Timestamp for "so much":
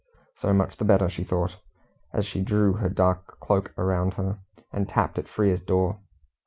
0.35-0.77